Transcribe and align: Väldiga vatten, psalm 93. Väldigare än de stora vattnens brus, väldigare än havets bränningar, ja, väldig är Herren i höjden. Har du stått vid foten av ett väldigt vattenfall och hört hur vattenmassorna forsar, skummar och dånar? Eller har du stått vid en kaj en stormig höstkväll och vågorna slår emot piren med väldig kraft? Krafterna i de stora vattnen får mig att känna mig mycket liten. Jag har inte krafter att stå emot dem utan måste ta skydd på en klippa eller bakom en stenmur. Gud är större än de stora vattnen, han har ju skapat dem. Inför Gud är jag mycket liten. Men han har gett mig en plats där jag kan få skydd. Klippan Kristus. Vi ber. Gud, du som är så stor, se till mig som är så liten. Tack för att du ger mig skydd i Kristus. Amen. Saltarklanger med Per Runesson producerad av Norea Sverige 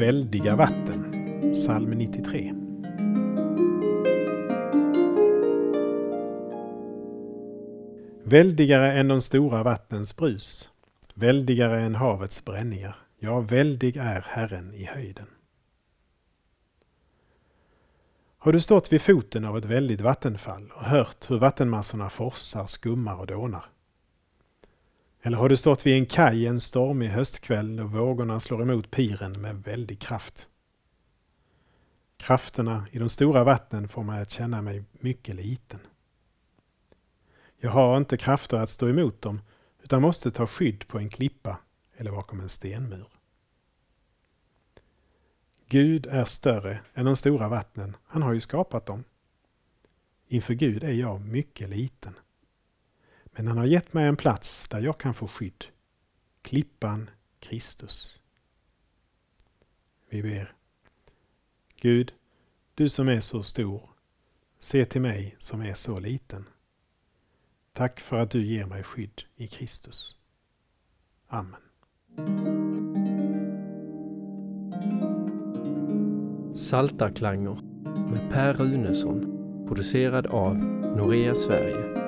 Väldiga 0.00 0.56
vatten, 0.56 1.12
psalm 1.54 1.90
93. 1.90 2.54
Väldigare 8.24 8.92
än 8.92 9.08
de 9.08 9.20
stora 9.20 9.62
vattnens 9.62 10.16
brus, 10.16 10.70
väldigare 11.14 11.80
än 11.80 11.94
havets 11.94 12.44
bränningar, 12.44 12.96
ja, 13.18 13.40
väldig 13.40 13.96
är 13.96 14.24
Herren 14.28 14.74
i 14.74 14.84
höjden. 14.84 15.26
Har 18.38 18.52
du 18.52 18.60
stått 18.60 18.92
vid 18.92 19.02
foten 19.02 19.44
av 19.44 19.58
ett 19.58 19.64
väldigt 19.64 20.00
vattenfall 20.00 20.72
och 20.74 20.84
hört 20.84 21.30
hur 21.30 21.38
vattenmassorna 21.38 22.10
forsar, 22.10 22.66
skummar 22.66 23.20
och 23.20 23.26
dånar? 23.26 23.64
Eller 25.22 25.38
har 25.38 25.48
du 25.48 25.56
stått 25.56 25.86
vid 25.86 25.94
en 25.94 26.06
kaj 26.06 26.46
en 26.46 26.60
stormig 26.60 27.08
höstkväll 27.08 27.80
och 27.80 27.90
vågorna 27.90 28.40
slår 28.40 28.62
emot 28.62 28.90
piren 28.90 29.32
med 29.32 29.62
väldig 29.62 30.00
kraft? 30.00 30.48
Krafterna 32.16 32.86
i 32.90 32.98
de 32.98 33.08
stora 33.08 33.44
vattnen 33.44 33.88
får 33.88 34.02
mig 34.02 34.22
att 34.22 34.30
känna 34.30 34.62
mig 34.62 34.84
mycket 34.92 35.34
liten. 35.34 35.80
Jag 37.58 37.70
har 37.70 37.96
inte 37.96 38.16
krafter 38.16 38.56
att 38.56 38.70
stå 38.70 38.88
emot 38.88 39.22
dem 39.22 39.40
utan 39.82 40.02
måste 40.02 40.30
ta 40.30 40.46
skydd 40.46 40.88
på 40.88 40.98
en 40.98 41.08
klippa 41.08 41.58
eller 41.96 42.10
bakom 42.10 42.40
en 42.40 42.48
stenmur. 42.48 43.08
Gud 45.68 46.06
är 46.06 46.24
större 46.24 46.80
än 46.94 47.04
de 47.04 47.16
stora 47.16 47.48
vattnen, 47.48 47.96
han 48.04 48.22
har 48.22 48.32
ju 48.32 48.40
skapat 48.40 48.86
dem. 48.86 49.04
Inför 50.28 50.54
Gud 50.54 50.84
är 50.84 50.92
jag 50.92 51.20
mycket 51.20 51.68
liten. 51.68 52.14
Men 53.32 53.48
han 53.48 53.58
har 53.58 53.64
gett 53.64 53.92
mig 53.92 54.06
en 54.06 54.16
plats 54.16 54.59
där 54.70 54.80
jag 54.80 54.98
kan 54.98 55.14
få 55.14 55.28
skydd. 55.28 55.64
Klippan 56.42 57.10
Kristus. 57.38 58.20
Vi 60.08 60.22
ber. 60.22 60.54
Gud, 61.76 62.12
du 62.74 62.88
som 62.88 63.08
är 63.08 63.20
så 63.20 63.42
stor, 63.42 63.90
se 64.58 64.84
till 64.84 65.00
mig 65.00 65.36
som 65.38 65.60
är 65.60 65.74
så 65.74 65.98
liten. 65.98 66.44
Tack 67.72 68.00
för 68.00 68.16
att 68.16 68.30
du 68.30 68.46
ger 68.46 68.66
mig 68.66 68.82
skydd 68.82 69.22
i 69.36 69.46
Kristus. 69.46 70.16
Amen. 71.26 71.60
Saltarklanger 76.54 77.60
med 78.10 78.30
Per 78.30 78.54
Runesson 78.54 79.36
producerad 79.68 80.26
av 80.26 80.56
Norea 80.96 81.34
Sverige 81.34 81.99